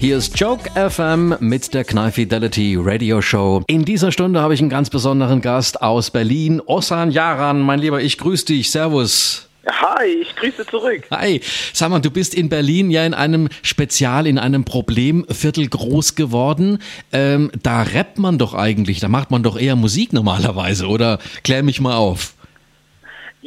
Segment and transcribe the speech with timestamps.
[0.00, 3.64] Hier ist Joke FM mit der Knife Fidelity Radio Show.
[3.66, 7.60] In dieser Stunde habe ich einen ganz besonderen Gast aus Berlin, Osan Yaran.
[7.60, 8.70] Mein Lieber, ich grüße dich.
[8.70, 9.48] Servus.
[9.66, 11.02] Hi, ich grüße zurück.
[11.10, 11.40] Hi,
[11.72, 16.78] sag mal, du bist in Berlin ja in einem Spezial, in einem Problemviertel groß geworden.
[17.10, 21.18] Ähm, da rappt man doch eigentlich, da macht man doch eher Musik normalerweise, oder?
[21.42, 22.34] Klär mich mal auf.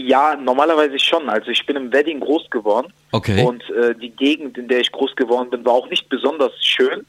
[0.07, 1.29] Ja, normalerweise schon.
[1.29, 2.91] Also ich bin im Wedding groß geworden.
[3.11, 3.45] Okay.
[3.45, 7.05] Und äh, die Gegend, in der ich groß geworden bin, war auch nicht besonders schön.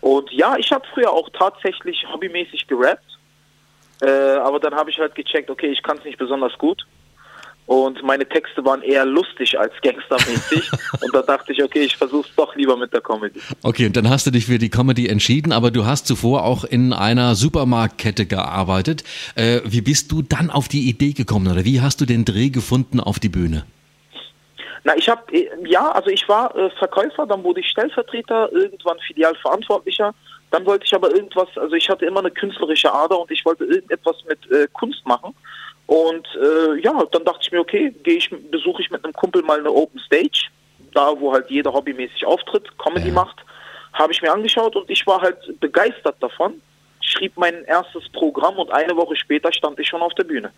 [0.00, 3.18] Und ja, ich habe früher auch tatsächlich hobbymäßig gerappt.
[4.02, 6.84] Äh, aber dann habe ich halt gecheckt, okay, ich kann es nicht besonders gut.
[7.66, 10.70] Und meine Texte waren eher lustig als gangstermäßig.
[11.00, 13.40] und da dachte ich, okay, ich versuche es doch lieber mit der Comedy.
[13.62, 16.64] Okay, und dann hast du dich für die Comedy entschieden, aber du hast zuvor auch
[16.64, 19.04] in einer Supermarktkette gearbeitet.
[19.36, 22.50] Äh, wie bist du dann auf die Idee gekommen oder wie hast du den Dreh
[22.50, 23.64] gefunden auf die Bühne?
[24.84, 25.22] Na, ich habe,
[25.64, 30.12] ja, also ich war äh, Verkäufer, dann wurde ich Stellvertreter, irgendwann Filialverantwortlicher.
[30.50, 33.64] Dann wollte ich aber irgendwas, also ich hatte immer eine künstlerische Ader und ich wollte
[33.64, 35.34] irgendetwas mit äh, Kunst machen.
[35.86, 39.42] Und äh, ja, dann dachte ich mir, okay, gehe ich, besuche ich mit einem Kumpel
[39.42, 40.48] mal eine Open Stage,
[40.94, 43.14] da wo halt jeder hobbymäßig auftritt, Comedy Ja.
[43.14, 43.36] macht,
[43.92, 46.54] habe ich mir angeschaut und ich war halt begeistert davon,
[47.00, 50.50] schrieb mein erstes Programm und eine Woche später stand ich schon auf der Bühne.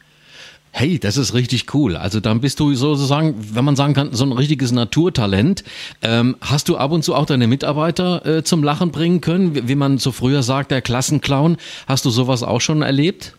[0.76, 1.96] Hey, das ist richtig cool.
[1.96, 5.62] Also dann bist du sozusagen, wenn man sagen kann, so ein richtiges Naturtalent.
[6.02, 9.54] Ähm, hast du ab und zu auch deine Mitarbeiter äh, zum Lachen bringen können?
[9.54, 11.58] Wie, wie man so früher sagt, der Klassenclown.
[11.86, 13.36] Hast du sowas auch schon erlebt?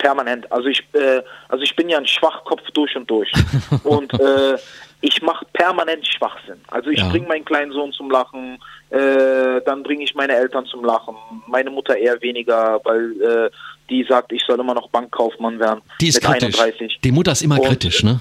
[0.00, 0.50] Permanent.
[0.50, 3.30] Also ich, äh, also ich bin ja ein Schwachkopf durch und durch.
[3.84, 4.56] und äh,
[5.02, 6.60] ich mache permanent Schwachsinn.
[6.68, 7.08] Also ich Ja.
[7.08, 8.58] bringe meinen kleinen Sohn zum Lachen,
[8.90, 11.14] äh, dann bringe ich meine Eltern zum Lachen,
[11.46, 13.50] meine Mutter eher weniger, weil äh,
[13.88, 15.80] die sagt, ich soll immer noch Bankkaufmann werden.
[16.00, 16.60] Die ist mit kritisch.
[16.60, 17.00] 31.
[17.02, 18.20] Die Mutter ist immer Und- kritisch, ne?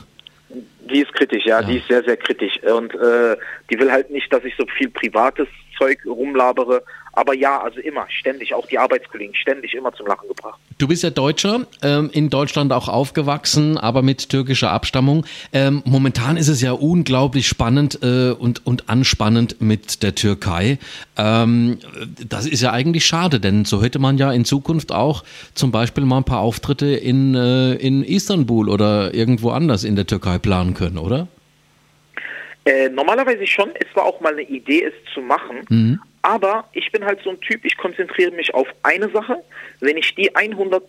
[0.91, 1.67] Die ist kritisch, ja, Ja.
[1.67, 2.59] die ist sehr, sehr kritisch.
[2.63, 3.35] Und äh,
[3.69, 6.83] die will halt nicht, dass ich so viel privates Zeug rumlabere.
[7.13, 10.59] Aber ja, also immer, ständig, auch die Arbeitskollegen, ständig immer zum Lachen gebracht.
[10.77, 15.25] Du bist ja Deutscher, ähm, in Deutschland auch aufgewachsen, aber mit türkischer Abstammung.
[15.51, 20.78] Ähm, momentan ist es ja unglaublich spannend äh, und, und anspannend mit der Türkei.
[21.17, 21.79] Ähm,
[22.25, 25.23] das ist ja eigentlich schade, denn so hätte man ja in Zukunft auch
[25.55, 30.05] zum Beispiel mal ein paar Auftritte in, äh, in Istanbul oder irgendwo anders in der
[30.07, 31.28] Türkei planen können, oder?
[32.66, 33.72] Äh, normalerweise schon.
[33.75, 35.66] Es war auch mal eine Idee, es zu machen.
[36.22, 39.38] Aber ich bin halt so ein Typ, ich konzentriere mich auf eine Sache.
[39.79, 40.81] Wenn ich die 100%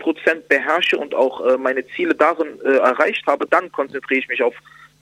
[0.48, 4.54] beherrsche und auch äh, meine Ziele darin äh, erreicht habe, dann konzentriere ich mich auf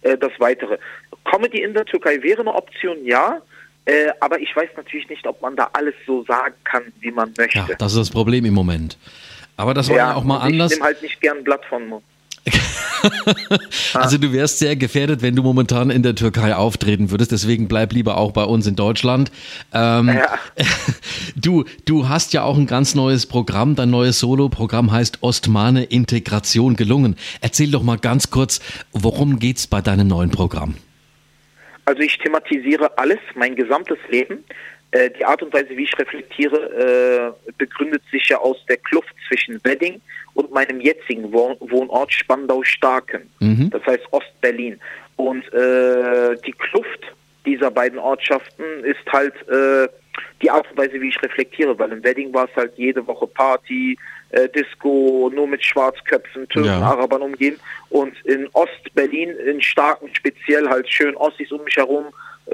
[0.02, 0.78] äh, das Weitere.
[1.24, 3.40] Comedy in der Türkei wäre eine Option, ja.
[3.86, 7.32] Äh, aber ich weiß natürlich nicht, ob man da alles so sagen kann, wie man
[7.38, 7.58] möchte.
[7.58, 8.98] Ja, das ist das Problem im Moment.
[9.56, 10.72] Aber das war ja, auch mal anders.
[10.72, 12.04] Ich nehme halt nicht gern ein Blatt von Mund.
[13.94, 17.30] Also du wärst sehr gefährdet, wenn du momentan in der Türkei auftreten würdest.
[17.30, 19.30] Deswegen bleib lieber auch bei uns in Deutschland.
[19.72, 20.38] Ähm, Ja.
[21.36, 23.76] Du, du hast ja auch ein ganz neues Programm.
[23.76, 27.16] Dein neues Solo-Programm heißt Ostmane Integration gelungen.
[27.40, 28.60] Erzähl doch mal ganz kurz,
[28.92, 30.74] worum geht's bei deinem neuen Programm?
[31.84, 34.44] Also ich thematisiere alles, mein gesamtes Leben.
[34.92, 39.14] Äh, die Art und Weise, wie ich reflektiere, äh, begründet sich ja aus der Kluft
[39.28, 40.00] zwischen Wedding
[40.34, 43.28] und meinem jetzigen Wohn Wohnort Spandau-Starken.
[43.70, 44.80] Das heißt Ostberlin.
[45.16, 47.00] Und äh, die Kluft
[47.44, 49.88] dieser beiden Ortschaften ist halt äh,
[50.42, 53.26] die Art und Weise, wie ich reflektiere, weil im Wedding war es halt jede Woche
[53.26, 53.98] Party,
[54.30, 56.80] äh, Disco, nur mit Schwarzköpfen, Türken, Ja.
[56.80, 57.58] Arabern umgeben.
[57.90, 62.06] Und in Ost-Berlin, in Starken speziell, halt schön Ossis um mich herum,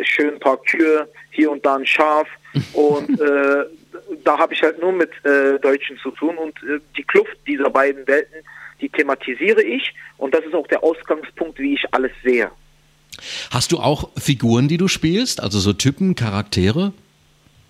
[0.02, 2.28] schön ein paar Kühe, hier und da ein Schaf.
[2.72, 3.64] Und äh,
[4.22, 6.36] da habe ich halt nur mit äh, Deutschen zu tun.
[6.36, 8.44] Und äh, die Kluft dieser beiden Welten,
[8.80, 9.92] die thematisiere ich.
[10.18, 12.50] Und das ist auch der Ausgangspunkt, wie ich alles sehe.
[13.50, 15.42] Hast du auch Figuren, die du spielst?
[15.42, 16.92] Also so Typen, Charaktere?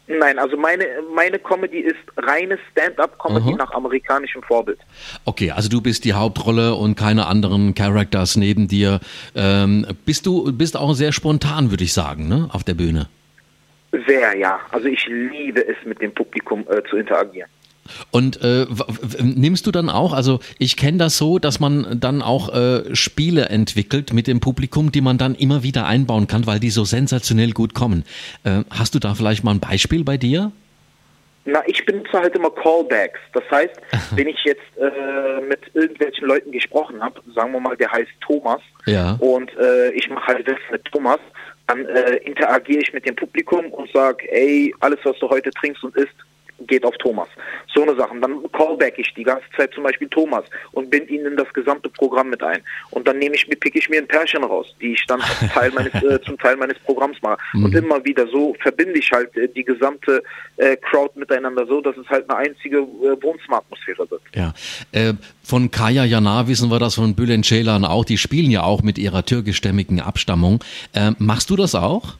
[0.06, 0.84] Nein, also meine,
[1.14, 3.56] meine Comedy ist reine Stand-up-Comedy Aha.
[3.56, 4.78] nach amerikanischem Vorbild.
[5.24, 9.00] Okay, also du bist die Hauptrolle und keine anderen Characters neben dir.
[9.34, 13.08] Ähm, bist du bist auch sehr spontan, würde ich sagen, ne, auf der Bühne.
[14.06, 14.60] Sehr, ja.
[14.70, 17.48] Also ich liebe es, mit dem Publikum äh, zu interagieren.
[18.10, 18.66] Und äh,
[19.20, 23.46] nimmst du dann auch, also ich kenne das so, dass man dann auch äh, Spiele
[23.50, 27.50] entwickelt mit dem Publikum, die man dann immer wieder einbauen kann, weil die so sensationell
[27.52, 28.04] gut kommen.
[28.44, 30.52] Äh, hast du da vielleicht mal ein Beispiel bei dir?
[31.46, 33.20] Na, ich benutze halt immer Callbacks.
[33.34, 33.74] Das heißt,
[34.16, 38.60] wenn ich jetzt äh, mit irgendwelchen Leuten gesprochen habe, sagen wir mal, der heißt Thomas,
[38.86, 39.16] Ja.
[39.20, 41.18] und äh, ich mache halt das mit Thomas,
[41.66, 45.82] dann äh, interagiere ich mit dem Publikum und sage, ey, alles, was du heute trinkst
[45.84, 46.14] und isst,
[46.66, 47.28] geht auf Thomas.
[47.72, 48.20] So eine Sachen.
[48.20, 51.88] Dann callback ich die ganze Zeit zum Beispiel Thomas und bind ihn in das gesamte
[51.88, 52.60] Programm mit ein.
[52.90, 55.20] Und dann nehme ich mir, pick ich mir ein Pärchen raus, die ich dann
[55.52, 57.38] Teil meines, äh, zum Teil meines Programms mache.
[57.52, 57.64] Mhm.
[57.64, 60.22] Und immer wieder so verbinde ich halt äh, die gesamte
[60.56, 64.22] äh, Crowd miteinander so, dass es halt eine einzige äh, Wohnzimmeratmosphäre wird.
[64.34, 64.52] Ja.
[64.92, 68.04] Äh, von Kaya Jana wissen wir das von Bülent Ceylan auch.
[68.04, 70.62] Die spielen ja auch mit ihrer türkischstämmigen Abstammung.
[70.94, 72.14] Ähm, machst du das auch?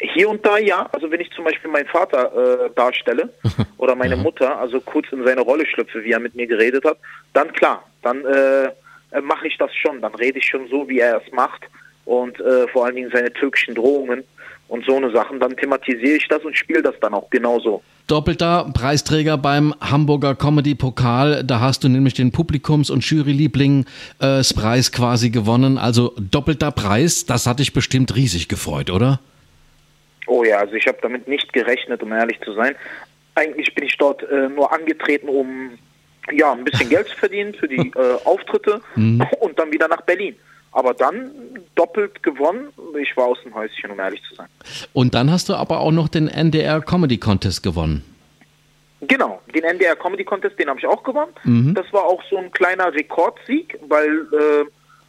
[0.00, 0.88] Hier und da ja.
[0.92, 3.32] Also wenn ich zum Beispiel meinen Vater äh, darstelle
[3.78, 4.16] oder meine.
[4.18, 6.98] Mutter, also kurz in seine Rolle schlüpfe, wie er mit mir geredet hat,
[7.32, 8.64] dann klar, dann äh,
[9.10, 10.00] äh, mache ich das schon.
[10.00, 11.62] Dann rede ich schon so, wie er es macht
[12.04, 14.24] und äh, vor allen Dingen seine türkischen Drohungen
[14.68, 15.40] und so eine Sachen.
[15.40, 17.82] Dann thematisiere ich das und spiele das dann auch genauso.
[18.06, 21.44] Doppelter Preisträger beim Hamburger Comedy Pokal.
[21.44, 25.76] Da hast du nämlich den Publikums- und Juryliebling-Preis äh, quasi gewonnen.
[25.76, 29.20] Also doppelter Preis, das hat dich bestimmt riesig gefreut, oder?
[30.28, 32.76] Oh ja, also ich habe damit nicht gerechnet, um ehrlich zu sein.
[33.34, 35.78] Eigentlich bin ich dort äh, nur angetreten, um
[36.32, 39.26] ja ein bisschen Geld zu verdienen für die äh, Auftritte mhm.
[39.40, 40.36] und dann wieder nach Berlin.
[40.72, 41.30] Aber dann
[41.74, 42.68] doppelt gewonnen.
[43.00, 44.48] Ich war aus dem Häuschen, um ehrlich zu sein.
[44.92, 48.04] Und dann hast du aber auch noch den NDR Comedy Contest gewonnen.
[49.00, 51.32] Genau, den NDR Comedy Contest, den habe ich auch gewonnen.
[51.44, 51.74] Mhm.
[51.74, 54.64] Das war auch so ein kleiner Rekordsieg, weil äh,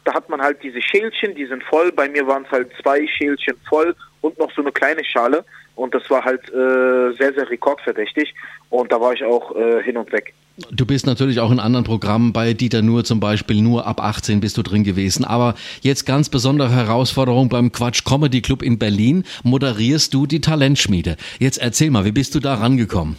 [0.05, 1.91] da hat man halt diese Schälchen, die sind voll.
[1.91, 5.45] Bei mir waren es halt zwei Schälchen voll und noch so eine kleine Schale.
[5.75, 8.33] Und das war halt äh, sehr, sehr rekordverdächtig.
[8.69, 10.33] Und da war ich auch äh, hin und weg.
[10.71, 14.41] Du bist natürlich auch in anderen Programmen bei Dieter Nur zum Beispiel, nur ab 18
[14.41, 15.23] bist du drin gewesen.
[15.23, 21.15] Aber jetzt ganz besondere Herausforderung beim Quatsch Comedy Club in Berlin, moderierst du die Talentschmiede.
[21.39, 23.17] Jetzt erzähl mal, wie bist du da rangekommen?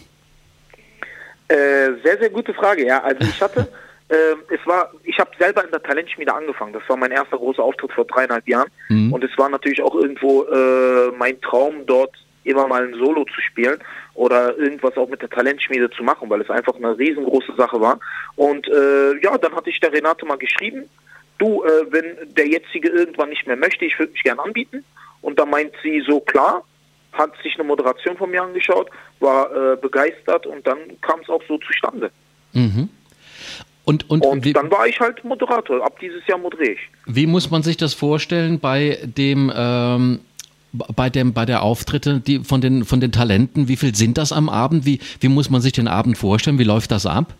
[1.48, 3.02] Äh, sehr, sehr gute Frage, ja.
[3.02, 3.68] Also ich hatte
[4.10, 6.72] es war, ich habe selber in der Talentschmiede angefangen.
[6.72, 8.68] Das war mein erster großer Auftritt vor dreieinhalb Jahren.
[8.88, 9.12] Mhm.
[9.12, 12.14] Und es war natürlich auch irgendwo äh, mein Traum, dort
[12.44, 13.78] immer mal ein Solo zu spielen
[14.14, 18.00] oder irgendwas auch mit der Talentschmiede zu machen, weil es einfach eine riesengroße Sache war.
[18.36, 20.88] Und äh, ja, dann hatte ich der Renate mal geschrieben,
[21.38, 24.84] du, äh, wenn der jetzige irgendwann nicht mehr möchte, ich würde mich gerne anbieten.
[25.22, 26.64] Und da meint sie so, klar,
[27.12, 31.42] hat sich eine Moderation von mir angeschaut, war äh, begeistert und dann kam es auch
[31.46, 32.10] so zustande.
[32.52, 32.88] Mhm.
[33.90, 35.84] Und, und, und wie, dann war ich halt Moderator.
[35.84, 36.80] Ab dieses Jahr moderiere ich.
[37.06, 40.20] Wie muss man sich das vorstellen bei dem ähm,
[40.72, 43.66] bei dem bei der Auftritte die von den von den Talenten?
[43.66, 44.86] Wie viel sind das am Abend?
[44.86, 46.60] Wie wie muss man sich den Abend vorstellen?
[46.60, 47.34] Wie läuft das ab?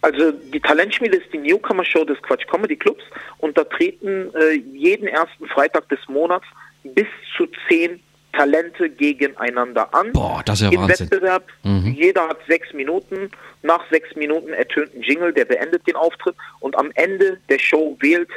[0.00, 3.04] Also die Talentschmiede ist die Newcomer Show des Quatsch Comedy Clubs
[3.38, 6.46] und da treten äh, jeden ersten Freitag des Monats
[6.82, 7.06] bis
[7.36, 8.00] zu zehn
[8.36, 10.12] Talente gegeneinander an.
[10.12, 11.10] Boah, das ist ja Im Wahnsinn.
[11.10, 11.44] Wettbewerb.
[11.62, 11.94] Mhm.
[11.98, 13.30] Jeder hat sechs Minuten.
[13.62, 16.36] Nach sechs Minuten ertönt ein Jingle, der beendet den Auftritt.
[16.60, 18.28] Und am Ende der Show wählt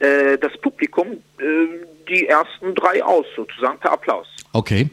[0.00, 1.44] äh, das Publikum äh,
[2.08, 4.26] die ersten drei aus, sozusagen per Applaus.
[4.52, 4.88] Okay.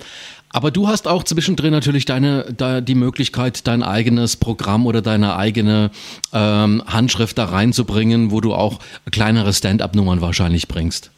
[0.50, 5.36] Aber du hast auch zwischendrin natürlich deine, da, die Möglichkeit, dein eigenes Programm oder deine
[5.36, 5.90] eigene
[6.32, 8.80] ähm, Handschrift da reinzubringen, wo du auch
[9.12, 11.10] kleinere Stand-up-Nummern wahrscheinlich bringst.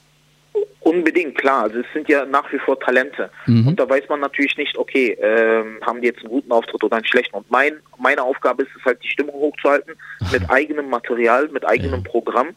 [0.85, 1.63] Unbedingt, klar.
[1.63, 3.31] Also es sind ja nach wie vor Talente.
[3.47, 3.69] Mhm.
[3.69, 6.97] Und da weiß man natürlich nicht, okay, ähm, haben die jetzt einen guten Auftritt oder
[6.97, 7.35] einen schlechten.
[7.35, 9.95] Und mein, meine Aufgabe ist es halt, die Stimmung hochzuhalten
[10.31, 12.11] mit eigenem Material, mit eigenem ja.
[12.11, 12.49] Programm.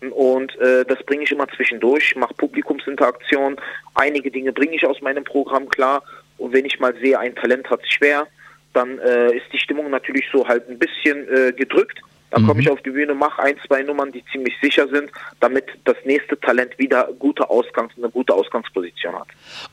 [0.00, 3.56] Und äh, das bringe ich immer zwischendurch, mache Publikumsinteraktion.
[3.92, 6.02] Einige Dinge bringe ich aus meinem Programm klar.
[6.38, 8.26] Und wenn ich mal sehe, ein Talent hat es schwer,
[8.72, 12.00] dann äh, ist die Stimmung natürlich so halt ein bisschen äh, gedrückt.
[12.34, 12.46] Dann mhm.
[12.48, 15.08] komme ich auf die Bühne, mache ein, zwei Nummern, die ziemlich sicher sind,
[15.38, 19.28] damit das nächste Talent wieder gute Ausgangs-, eine gute Ausgangsposition hat.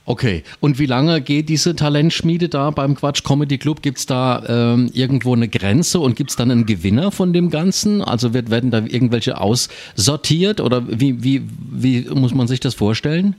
[0.05, 3.81] Okay, und wie lange geht diese Talentschmiede da beim Quatsch Comedy Club?
[3.81, 7.49] Gibt es da ähm, irgendwo eine Grenze und gibt es dann einen Gewinner von dem
[7.49, 8.03] Ganzen?
[8.03, 11.41] Also wird, werden da irgendwelche aussortiert oder wie, wie,
[11.71, 13.35] wie muss man sich das vorstellen?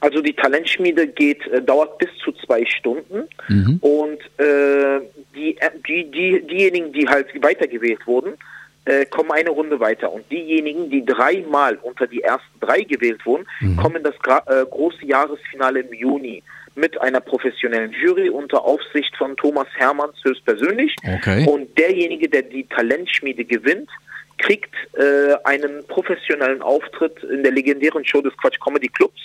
[0.00, 3.78] Also die Talentschmiede geht, äh, dauert bis zu zwei Stunden mhm.
[3.80, 5.00] und äh,
[5.34, 8.34] die, äh, die, die, diejenigen, die halt weitergewählt wurden,
[8.84, 10.12] äh, kommen eine Runde weiter.
[10.12, 13.76] Und diejenigen, die dreimal unter die ersten drei gewählt wurden, mhm.
[13.76, 14.14] kommen in das
[14.46, 16.42] äh, große Jahresfinale im Juni
[16.76, 20.94] mit einer professionellen Jury unter Aufsicht von Thomas Hermanns höchstpersönlich.
[21.16, 21.44] Okay.
[21.48, 23.90] Und derjenige, der die Talentschmiede gewinnt,
[24.38, 29.20] kriegt äh, einen professionellen Auftritt in der legendären Show des Quatsch Comedy Clubs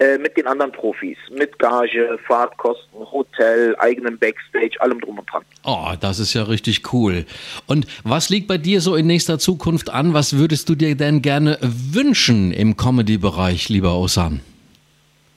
[0.00, 1.18] äh, mit den anderen Profis.
[1.30, 5.44] Mit Gage, Fahrtkosten, Hotel, eigenem Backstage, allem drum und dran.
[5.62, 7.26] Oh, das ist ja richtig cool.
[7.66, 10.14] Und was liegt bei dir so in nächster Zukunft an?
[10.14, 14.40] Was würdest du dir denn gerne wünschen im Comedy-Bereich, lieber Osan?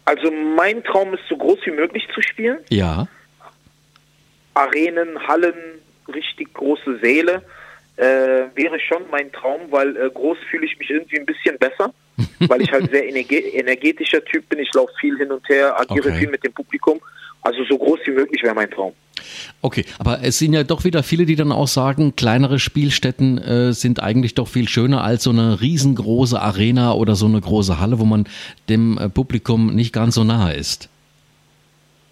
[0.05, 2.59] Also mein Traum ist so groß wie möglich zu spielen.
[2.69, 3.07] Ja.
[4.53, 5.55] Arenen, Hallen,
[6.13, 7.43] richtig große Säle.
[7.97, 11.93] Äh, wäre schon mein Traum, weil äh, groß fühle ich mich irgendwie ein bisschen besser.
[12.39, 14.59] weil ich halt sehr energetischer Typ bin.
[14.59, 16.19] Ich laufe viel hin und her, agiere okay.
[16.19, 16.99] viel mit dem Publikum
[17.41, 18.93] Also so groß wie möglich wäre mein Traum.
[19.61, 23.73] Okay, aber es sind ja doch wieder viele, die dann auch sagen, kleinere Spielstätten äh,
[23.73, 27.99] sind eigentlich doch viel schöner als so eine riesengroße Arena oder so eine große Halle,
[27.99, 28.27] wo man
[28.69, 30.89] dem äh, Publikum nicht ganz so nahe ist.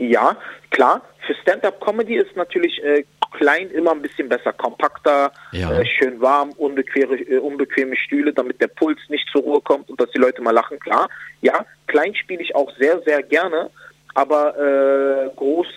[0.02, 0.36] Ja,
[0.72, 1.02] klar.
[1.28, 3.04] Für Stand-up-Comedy ist natürlich äh,
[3.38, 5.72] klein immer ein bisschen besser, kompakter, Ja.
[5.72, 10.02] äh, schön warm, unbequeme, äh, unbequeme Stühle, damit der Puls nicht zur Ruhe kommt und
[10.02, 10.80] dass die Leute mal lachen.
[10.80, 11.08] Klar,
[11.42, 13.70] ja, klein spiele ich auch sehr, sehr gerne,
[14.16, 15.68] aber äh, groß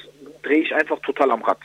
[0.43, 1.59] drehe ich einfach total am Rad.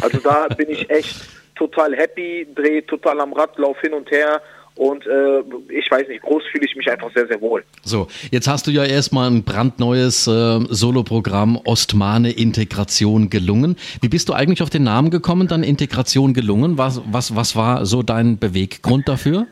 [0.00, 1.16] Also da bin ich echt
[1.56, 4.40] total happy, drehe total am Rad, lauf hin und her
[4.76, 7.64] und äh, ich weiß nicht, groß fühle ich mich einfach sehr, sehr wohl.
[7.82, 13.76] So, jetzt hast du ja erstmal ein brandneues äh, Soloprogramm Ostmane Integration gelungen.
[14.00, 16.76] Wie bist du eigentlich auf den Namen gekommen, dann Integration gelungen?
[16.76, 19.46] Was, was, was war so dein Beweggrund dafür?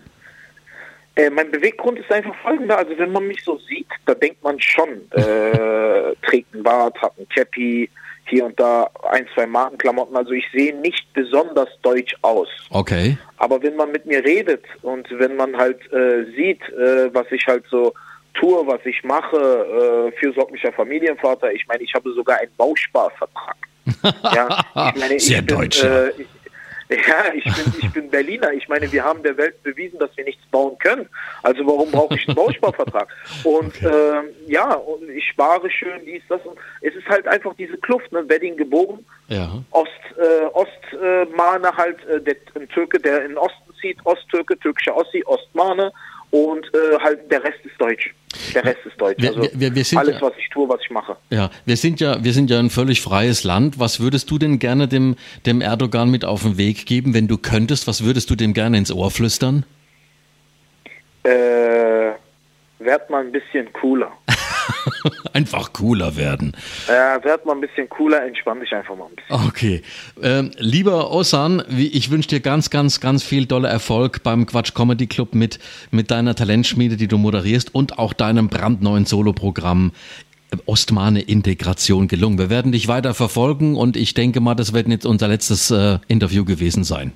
[1.14, 2.78] Äh, mein Beweggrund ist einfach folgender.
[2.78, 7.12] Also wenn man mich so sieht, da denkt man schon, äh, trägt einen Bart, hat
[7.18, 7.88] ein Cappy,
[8.32, 10.16] hier und da ein, zwei Markenklamotten.
[10.16, 12.48] Also ich sehe nicht besonders deutsch aus.
[12.70, 13.18] Okay.
[13.36, 17.46] Aber wenn man mit mir redet und wenn man halt äh, sieht, äh, was ich
[17.46, 17.92] halt so
[18.32, 23.56] tue, was ich mache, äh, fürsorglicher Familienvater, ich meine, ich habe sogar einen Bausparvertrag.
[24.34, 25.84] ja, ich meine, Sehr ich bin, deutsch.
[25.84, 26.12] Äh,
[26.94, 28.52] ja, ich bin, ich bin Berliner.
[28.52, 31.08] Ich meine, wir haben der Welt bewiesen, dass wir nichts bauen können.
[31.42, 33.08] Also warum brauche ich einen Bausparvertrag?
[33.44, 36.40] Und ähm, ja, und ich spare schön dies, das.
[36.44, 38.28] Und es ist halt einfach diese Kluft, ne?
[38.28, 39.62] Wedding geboren, Ja.
[39.70, 44.96] Ost, äh, Ostmane halt, äh, der, ein Türke, der in den Osten zieht, Osttürke, türkischer
[44.96, 45.92] Ossi, Ostmane
[46.30, 48.14] und äh, halt der Rest ist deutsch.
[48.54, 49.20] Der Rest ist deutsch.
[49.22, 51.16] Wir- Also wir- wir- alles, was ich tue, was ich mache.
[51.30, 53.78] Ja, wir sind ja, wir sind ja ein völlig freies Land.
[53.78, 57.36] Was würdest du denn gerne dem, dem Erdogan mit auf den Weg geben, wenn du
[57.38, 57.86] könntest?
[57.86, 59.64] Was würdest du dem gerne ins Ohr flüstern?
[61.24, 61.30] Äh,
[62.78, 64.10] werd mal ein bisschen cooler.
[65.32, 66.56] Einfach cooler werden.
[66.88, 69.48] Ja, werd mal ein bisschen cooler, entspann dich einfach mal ein bisschen.
[69.48, 69.82] Okay.
[70.22, 75.06] Ähm, lieber Osan, ich wünsche dir ganz, ganz, ganz viel dolle Erfolg beim Quatsch Comedy
[75.06, 75.58] Club mit,
[75.90, 79.92] mit deiner Talentschmiede, die du moderierst und auch deinem brandneuen Soloprogramm
[80.50, 82.38] äh, Ostmane Integration gelungen.
[82.38, 85.98] Wir werden dich weiter verfolgen und ich denke mal, das wird jetzt unser letztes äh,
[86.08, 87.12] Interview gewesen sein.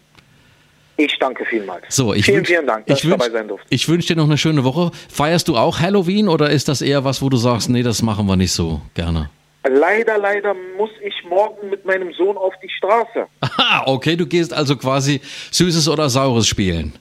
[0.98, 1.84] Ich danke vielmals.
[1.88, 3.66] So, ich vielen, wünsch, vielen Dank, dass ich ich dabei wünsch, sein durfte.
[3.70, 4.90] Ich wünsche dir noch eine schöne Woche.
[5.10, 8.26] Feierst du auch Halloween oder ist das eher was, wo du sagst, nee, das machen
[8.26, 9.30] wir nicht so gerne?
[9.68, 13.26] Leider, leider muss ich morgen mit meinem Sohn auf die Straße.
[13.40, 16.92] Aha, okay, du gehst also quasi Süßes oder Saures spielen.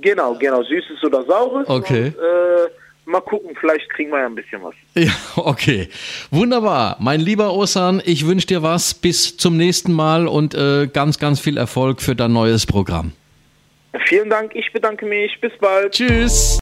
[0.00, 1.68] Genau, genau, süßes oder saures.
[1.68, 2.06] Okay.
[2.06, 2.70] Und, äh,
[3.06, 4.74] mal gucken, vielleicht kriegen wir ja ein bisschen was.
[4.94, 5.88] Ja, okay.
[6.30, 6.96] Wunderbar.
[7.00, 8.94] Mein lieber Osan, ich wünsche dir was.
[8.94, 13.12] Bis zum nächsten Mal und äh, ganz, ganz viel Erfolg für dein neues Programm.
[14.06, 15.40] Vielen Dank, ich bedanke mich.
[15.40, 15.92] Bis bald.
[15.92, 16.54] Tschüss.